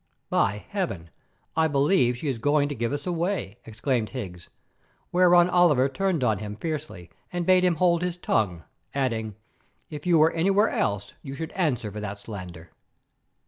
[0.31, 1.11] "By heaven!
[1.55, 4.49] I believe she is going to give us away!" exclaimed Higgs,
[5.11, 8.63] whereon Oliver turned on him fiercely and bade him hold his tongue,
[8.95, 9.35] adding:
[9.91, 12.71] "If you were anywhere else you should answer for that slander!"